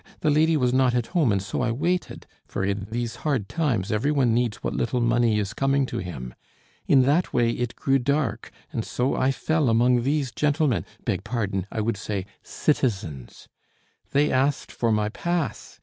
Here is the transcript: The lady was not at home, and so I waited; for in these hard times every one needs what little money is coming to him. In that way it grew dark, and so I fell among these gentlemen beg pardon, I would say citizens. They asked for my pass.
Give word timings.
The 0.21 0.31
lady 0.31 0.57
was 0.57 0.73
not 0.73 0.95
at 0.95 1.05
home, 1.13 1.31
and 1.31 1.43
so 1.43 1.61
I 1.61 1.71
waited; 1.71 2.25
for 2.47 2.65
in 2.65 2.87
these 2.89 3.17
hard 3.17 3.47
times 3.47 3.91
every 3.91 4.11
one 4.11 4.33
needs 4.33 4.63
what 4.63 4.73
little 4.73 4.99
money 4.99 5.37
is 5.37 5.53
coming 5.53 5.85
to 5.85 5.99
him. 5.99 6.33
In 6.87 7.03
that 7.03 7.33
way 7.33 7.51
it 7.51 7.75
grew 7.75 7.99
dark, 7.99 8.49
and 8.71 8.83
so 8.83 9.13
I 9.15 9.31
fell 9.31 9.69
among 9.69 10.01
these 10.01 10.31
gentlemen 10.31 10.85
beg 11.05 11.23
pardon, 11.23 11.67
I 11.71 11.81
would 11.81 11.97
say 11.97 12.25
citizens. 12.41 13.47
They 14.11 14.31
asked 14.31 14.71
for 14.71 14.91
my 14.91 15.09
pass. 15.09 15.79